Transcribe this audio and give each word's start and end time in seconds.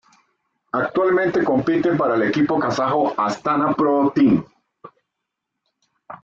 Actualmente 0.71 1.43
compite 1.43 1.91
para 1.93 2.15
el 2.15 2.23
equipo 2.23 2.57
kazajo 2.59 3.13
Astana 3.15 3.75
Pro 3.75 4.11
Team. 4.15 4.43